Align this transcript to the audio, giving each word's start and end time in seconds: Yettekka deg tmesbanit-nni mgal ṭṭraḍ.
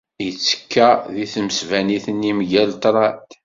Yettekka 0.25 0.89
deg 1.15 1.29
tmesbanit-nni 1.33 2.31
mgal 2.39 2.69
ṭṭraḍ. 2.77 3.15